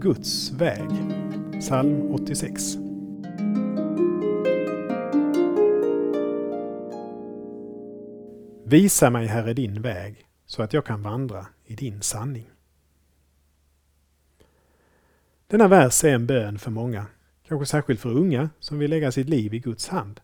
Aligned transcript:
Guds 0.00 0.50
väg. 0.50 0.88
Psalm 1.60 2.14
86. 2.14 2.76
Visa 8.64 9.10
mig, 9.10 9.26
Herre, 9.26 9.54
din 9.54 9.82
väg 9.82 10.26
så 10.46 10.62
att 10.62 10.72
jag 10.72 10.86
kan 10.86 11.02
vandra 11.02 11.46
i 11.64 11.74
din 11.74 12.02
sanning. 12.02 12.50
Denna 15.46 15.68
vers 15.68 16.04
är 16.04 16.14
en 16.14 16.26
bön 16.26 16.58
för 16.58 16.70
många, 16.70 17.06
kanske 17.48 17.66
särskilt 17.66 18.00
för 18.00 18.10
unga 18.10 18.50
som 18.60 18.78
vill 18.78 18.90
lägga 18.90 19.12
sitt 19.12 19.28
liv 19.28 19.54
i 19.54 19.58
Guds 19.58 19.88
hand, 19.88 20.20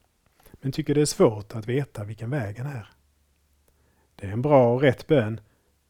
men 0.53 0.73
tycker 0.73 0.95
det 0.95 1.01
är 1.01 1.07
svårt 1.07 1.55
att 1.55 1.69
veta 1.69 2.05
vilken 2.05 2.31
vägen 2.31 2.67
är. 2.67 2.91
Det 4.17 4.27
är 4.27 4.31
en 4.31 4.43
bra 4.43 4.75
och 4.75 4.83
rätt 4.83 5.07
bön, 5.07 5.41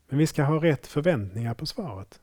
men 0.09 0.19
vi 0.19 0.27
ska 0.27 0.45
ha 0.45 0.63
rätt 0.63 0.87
förväntningar 0.87 1.55
på 1.55 1.67
svaret. 1.67 2.21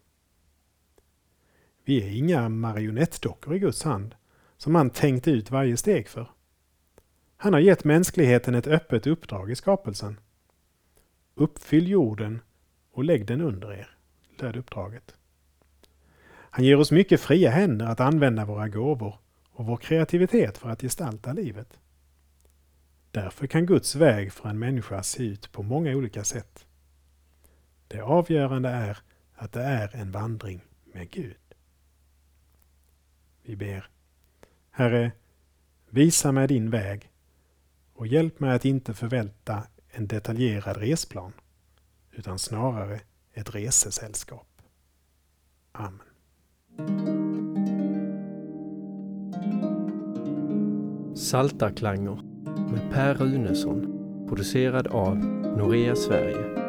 Vi 1.85 2.03
är 2.03 2.17
inga 2.17 2.49
marionettdockor 2.49 3.55
i 3.55 3.59
Guds 3.59 3.83
hand, 3.83 4.15
som 4.57 4.75
han 4.75 4.89
tänkt 4.89 5.27
ut 5.27 5.51
varje 5.51 5.77
steg 5.77 6.07
för. 6.07 6.31
Han 7.37 7.53
har 7.53 7.59
gett 7.59 7.83
mänskligheten 7.83 8.55
ett 8.55 8.67
öppet 8.67 9.07
uppdrag 9.07 9.51
i 9.51 9.55
skapelsen. 9.55 10.19
Uppfyll 11.35 11.87
jorden 11.87 12.41
och 12.91 13.03
lägg 13.03 13.25
den 13.25 13.41
under 13.41 13.73
er, 13.73 13.97
löd 14.39 14.55
uppdraget. 14.55 15.15
Han 16.29 16.65
ger 16.65 16.79
oss 16.79 16.91
mycket 16.91 17.21
fria 17.21 17.49
händer 17.49 17.85
att 17.85 17.99
använda 17.99 18.45
våra 18.45 18.67
gåvor 18.67 19.15
och 19.51 19.65
vår 19.65 19.77
kreativitet 19.77 20.57
för 20.57 20.69
att 20.69 20.81
gestalta 20.81 21.33
livet. 21.33 21.79
Därför 23.11 23.47
kan 23.47 23.65
Guds 23.65 23.95
väg 23.95 24.33
för 24.33 24.49
en 24.49 24.59
människa 24.59 25.03
se 25.03 25.23
ut 25.23 25.51
på 25.51 25.63
många 25.63 25.95
olika 25.95 26.23
sätt. 26.23 26.65
Det 27.87 28.01
avgörande 28.01 28.69
är 28.69 28.97
att 29.33 29.51
det 29.51 29.61
är 29.63 29.95
en 29.95 30.11
vandring 30.11 30.61
med 30.93 31.11
Gud. 31.11 31.35
Vi 33.53 33.57
ber. 33.57 33.89
Herre, 34.71 35.11
visa 35.89 36.31
mig 36.31 36.47
din 36.47 36.69
väg 36.69 37.11
och 37.93 38.07
hjälp 38.07 38.39
mig 38.39 38.55
att 38.55 38.65
inte 38.65 38.93
förvänta 38.93 39.63
en 39.91 40.07
detaljerad 40.07 40.77
resplan 40.77 41.33
utan 42.11 42.39
snarare 42.39 42.99
ett 43.33 43.55
resesällskap. 43.55 44.47
Amen. 45.71 45.99
Saltarklanger 51.15 52.21
med 52.71 52.91
Per 52.91 53.15
Runesson 53.15 53.81
producerad 54.27 54.87
av 54.87 55.17
Norea 55.57 55.95
Sverige 55.95 56.62